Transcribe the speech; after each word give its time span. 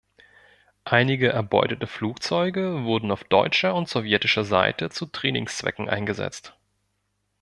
Einige 0.85 1.29
erbeutete 1.29 1.85
Flugzeuge 1.85 2.85
wurden 2.85 3.11
auf 3.11 3.23
deutscher 3.23 3.75
und 3.75 3.87
sowjetischer 3.87 4.43
Seite 4.43 4.89
zu 4.89 5.05
Trainingszwecken 5.05 5.87
eingesetzt. 5.89 6.57